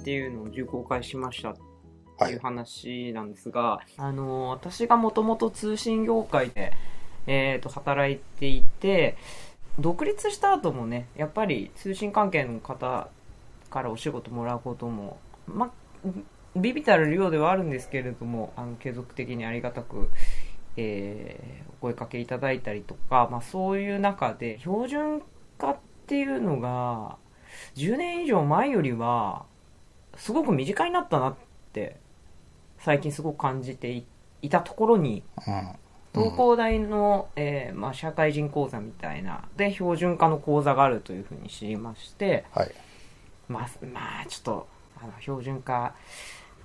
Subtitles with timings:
[0.00, 1.54] っていうのを受講会しましたっ
[2.18, 6.72] ていう話なんですが、あの私がもともと通信業界で、
[7.26, 9.16] えー、と働いていて
[9.78, 13.08] 独立した後もねやっぱり通信関係の方
[13.70, 15.72] からお仕事もらうこともま
[16.54, 20.10] ビビたる量ではあるんですけれどもあの継続的にありがたく、
[20.76, 25.22] えー、お声かけいただいたりとか、まあ、そういう中で標準
[25.58, 25.76] 化っ
[26.06, 27.16] ていうのが
[27.76, 29.44] 10年以上前よりは
[30.16, 31.34] すごく身近になったなっ
[31.72, 31.96] て
[32.78, 34.04] 最近すごく感じて
[34.42, 35.22] いたところに、
[36.12, 42.74] 東工大の、えーまあ、社会人講座みたいなで標準化の講座があるというふうに知りまして、はい、
[43.48, 44.68] まあまあちょっと
[45.00, 45.94] あの標準化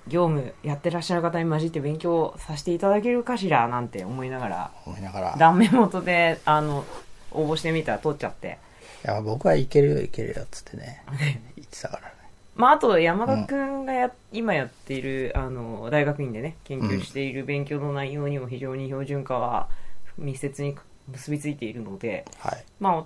[0.08, 5.36] 業務やってらっしゃる方に混じって勉強させていただけるかしらなんて思いながら思いながら。
[5.38, 6.86] 断面元であの
[7.32, 8.48] 応募してみたら通っちゃって。
[8.48, 8.67] い
[9.04, 11.04] や僕はいけるよいけるよっつってね。
[11.56, 12.14] 言ってたからね。
[12.56, 19.70] まあ、あと山田君がや、うん、今やっているあの大学院でね研究している勉強の内容にも非常に標準化は
[20.18, 20.76] 密接に
[21.08, 23.06] 結びついているので、はい、ま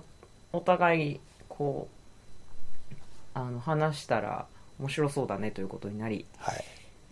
[0.52, 2.98] お互いこう
[3.34, 4.46] あの話したら
[4.78, 6.64] 面白そうだねということになり、はい、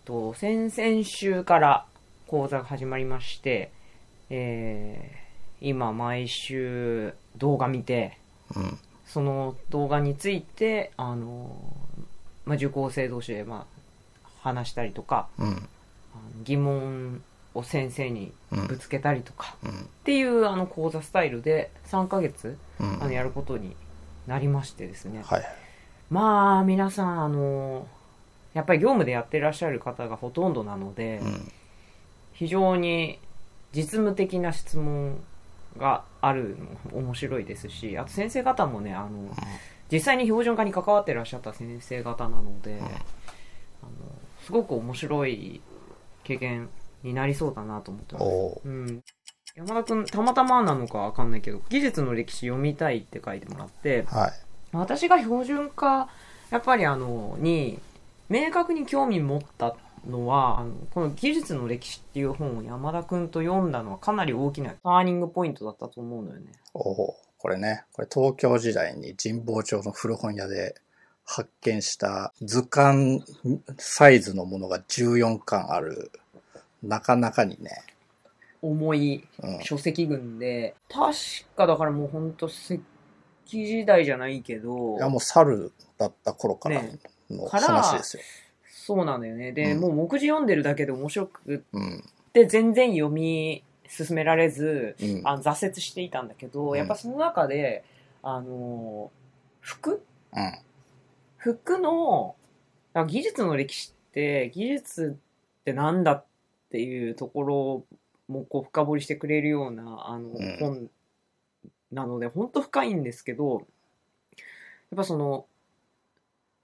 [0.05, 1.87] と先々週から
[2.27, 3.71] 講座が始まりまして、
[4.29, 8.20] えー、今毎週動画見て、うん、
[9.07, 11.57] その動画についてあの
[12.51, 13.67] まあ、受講生同士で、ま
[14.25, 15.69] あ、話したりとか、うん、
[16.43, 17.23] 疑問
[17.55, 18.33] を先生に
[18.69, 23.77] ぶつけたりとか、うん、っていうあの講座スタイルで3ヶ月、うん、あのやることに
[24.27, 25.45] なりましてですね、はい、
[26.11, 27.87] まあ皆さんあの
[28.55, 31.21] やっぱり業務でやってらっしゃる方がほとんどなので、
[32.33, 33.21] 非常に
[33.73, 35.21] 実務的な質問
[35.79, 36.57] がある
[36.93, 39.31] の面白いですしあと先生方もねあの、
[39.91, 42.93] 実際に標準化に関わってらっしゃった先生方なので、うん、あの
[44.45, 45.61] すごく面白い
[46.25, 46.69] 経験
[47.03, 48.25] になりそうだなと思ってます。
[48.65, 48.69] う。
[48.69, 49.03] ん、
[49.57, 54.33] 山田君、たまたまなのかわかんないけど、技術の歴史読みたいって書いてもらって、はい、
[54.73, 56.09] 私が標準化、
[56.51, 57.81] やっぱりあの、に、
[58.29, 59.75] 明確に興味持った
[60.07, 66.53] のは、あのこの技術の歴史っていう本を山田君と読んだのはかなり大きなターニングポイントだったと思うのよね。
[66.75, 70.75] おこれね、これ東京時代に神保町の古本屋で
[71.25, 73.25] 発見した図鑑
[73.79, 76.11] サイズのものが14巻ある、
[76.83, 77.71] なかなかにね、
[78.63, 79.27] 重い
[79.63, 81.17] 書籍群で、うん、確
[81.57, 82.81] かだからもうほんと石
[83.47, 86.83] 器時代じゃないけど、いやもう猿だった頃から
[87.31, 88.23] の話ですよ。
[88.23, 88.29] ね、
[88.91, 89.53] そうなんだよね。
[89.53, 91.59] で、うん、もう目次読んでるだけで面白くっ
[92.33, 97.85] て、全然読み進められず、うん、あの挫折していたんだけど、うん、やっぱその中で、
[98.25, 99.13] あの、
[99.61, 100.03] 服、
[100.35, 100.53] うん、
[101.37, 102.35] 服の、
[103.07, 105.17] 技術の歴史って、技術
[105.61, 106.25] ってなんだっ
[106.73, 107.85] ていうところ
[108.27, 110.91] もこう深掘りしてくれるような、あの、本
[111.93, 113.69] なので、本当深いんですけど、
[114.91, 115.47] やっぱその、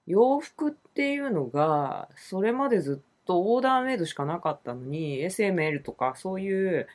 [0.06, 6.86] 洋服っていうのが、それまでずっとオーダーメイドしかなかったのに、SML とかそういう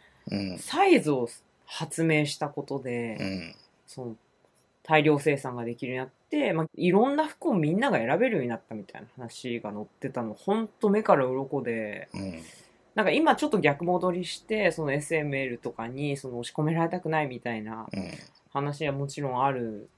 [0.57, 1.27] サイズを
[1.65, 3.55] 発明したことで、うん、
[3.87, 4.15] その
[4.83, 12.41] 大量生産ができるようになって、まあ、いろんな服をみんなが選べるようになったみたいな話が載ってたの、ほんと目から鱗で、うん、
[12.95, 17.87] なんか今ちょっと逆戻りして、その SML とかにその押し込められたくないみたいな
[18.51, 19.89] 話はもちろんある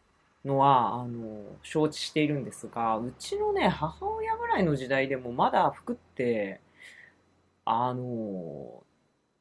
[0.46, 6.60] のは、あの、承知しているんですが、うちのね、母親ぐらいの時代でもまだ服って、
[7.66, 8.84] あの、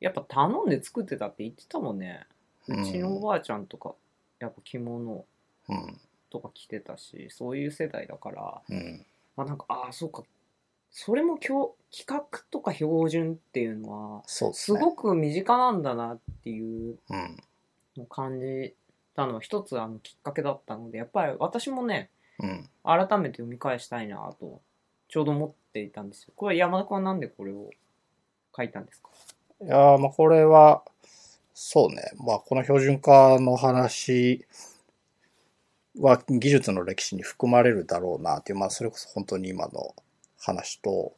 [0.00, 2.26] やっぱ頼んで作ってたって言ってたもんね。
[2.68, 3.94] うちのおばあちゃんとか、
[4.38, 5.24] やっぱ着物
[6.30, 10.22] とか着てたし、そういう世代だから、うん、まあなんか、ああ、そうか。
[10.90, 16.98] それも今日企画とか標準っていうのは、すごく身近なんだなっていう
[17.96, 18.74] のを感じ
[19.14, 24.60] たのは一つあのきっかけだったので、やっぱり私もね、うん、改めて読み返したいなと、
[25.08, 26.32] ちょうど思っていたんですよ。
[26.34, 27.70] これ山田君はなんでこれを
[28.56, 29.10] 書いたんですか？
[29.62, 30.82] いやまあこれは、
[31.54, 32.02] そうね。
[32.18, 34.44] まあこの標準化の話
[36.00, 39.94] は技術の歴史に含まれるだろうなっていう、まあそれこそ本当に今の
[40.40, 41.12] 話と、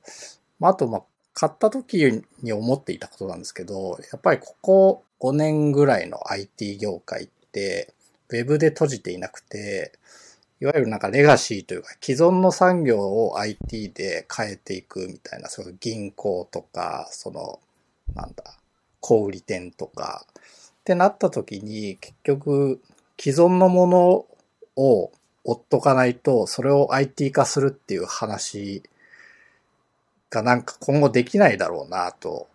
[0.58, 1.02] まああとまあ
[1.32, 7.94] 買った時に思っていたことなんですけど、やっぱりここ5年ぐらいの IT 業界って、
[8.30, 9.92] ウェブで閉じていなくて、
[10.60, 17.60] いわゆるなんかレガシーというか既存の産業を IT で変えていくみたいな、その銀行とか、その
[18.14, 18.58] なんだ、
[19.00, 20.26] 小売店とか、
[20.80, 22.80] ってなった時に、結局、
[23.18, 24.26] 既存のもの
[24.76, 25.12] を
[25.44, 28.82] 追っとかないと、それを IT 化するっていう話
[30.30, 32.48] がなんか今後できないだろうな、と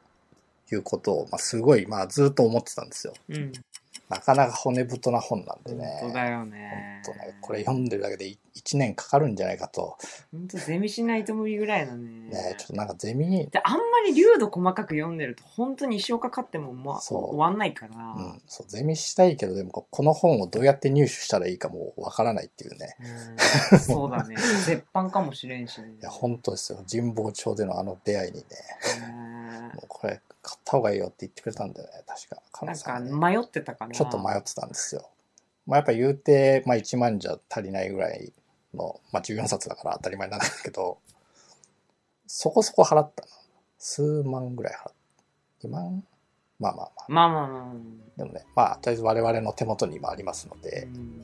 [0.72, 3.14] いうことを、まあ、すごい、まあ、ずっと思ってたんですよ。
[3.30, 3.52] うん。
[4.10, 5.98] なかなか骨太な本なんでね。
[6.02, 7.02] 本当だよね。
[7.06, 9.98] 本当ね、これ読んでるだけで1年かかるんじゃないかと。
[10.32, 12.30] 本当ゼミしないと無理ぐらいだね。
[12.30, 17.96] ね、ちょっとなんかゼミ、であんまり流度細かく読んでると本当に一生かかっても、まあ、終わんないから。
[17.96, 22.96] うん、そう、ゼミしたいけど、でもここの本をどうやって入手したらいいかもうわからないっていうね。
[23.72, 24.36] うんそうだね。
[24.66, 25.90] 絶版かもしれんしね。
[26.02, 26.84] いや、本当ですよ。
[26.90, 28.44] 神保町でのあの出会いにね、
[29.02, 32.42] ねもうこれ買った方がいいよって言ってくれたんだよね、確か。
[32.52, 33.94] かなんか迷ってたかな。
[33.94, 35.10] ちょっと迷ってたんですよ。
[35.66, 38.34] まあやっぱ言うて、まあ1万じゃ足りないぐらい
[38.74, 41.00] の、まあ14冊だから当たり前なんだけど、
[42.28, 43.28] そこそこ払ったな。
[43.78, 44.94] 数万ぐらい払っ
[45.62, 45.68] た。
[45.68, 46.04] 2万？
[46.60, 47.06] まあまあまあ。
[47.08, 47.74] まあまあまあまあ。
[48.18, 51.22] でもね、まあとりあえず我々の手元に今ありますのうで、ん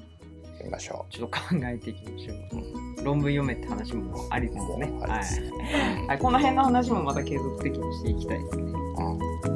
[0.54, 3.04] 読みましょちょっと考えていきましょう。
[3.04, 4.92] 論文読めって話もありですね。
[5.00, 5.52] はりですい。
[6.08, 8.85] はい、この辺の話もまた継続的にしていきたいですね。
[9.12, 9.50] う。
[9.50, 9.55] うん